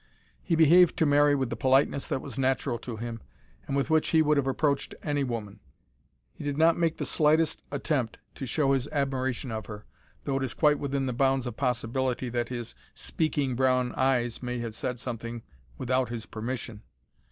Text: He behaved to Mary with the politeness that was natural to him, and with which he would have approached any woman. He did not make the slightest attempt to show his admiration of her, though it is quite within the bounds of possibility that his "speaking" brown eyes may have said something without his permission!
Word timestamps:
He 0.41 0.55
behaved 0.55 0.97
to 0.97 1.05
Mary 1.05 1.35
with 1.35 1.51
the 1.51 1.55
politeness 1.55 2.07
that 2.07 2.21
was 2.23 2.39
natural 2.39 2.79
to 2.79 2.95
him, 2.97 3.21
and 3.67 3.75
with 3.77 3.91
which 3.91 4.09
he 4.09 4.23
would 4.23 4.35
have 4.35 4.47
approached 4.47 4.95
any 5.03 5.23
woman. 5.23 5.59
He 6.33 6.43
did 6.43 6.57
not 6.57 6.75
make 6.75 6.97
the 6.97 7.05
slightest 7.05 7.61
attempt 7.71 8.17
to 8.33 8.47
show 8.47 8.71
his 8.71 8.87
admiration 8.87 9.51
of 9.51 9.67
her, 9.67 9.85
though 10.23 10.37
it 10.37 10.43
is 10.43 10.55
quite 10.55 10.79
within 10.79 11.05
the 11.05 11.13
bounds 11.13 11.45
of 11.45 11.55
possibility 11.55 12.29
that 12.29 12.49
his 12.49 12.73
"speaking" 12.95 13.53
brown 13.53 13.93
eyes 13.93 14.41
may 14.41 14.57
have 14.57 14.73
said 14.73 14.97
something 14.97 15.43
without 15.77 16.09
his 16.09 16.25
permission! 16.25 16.81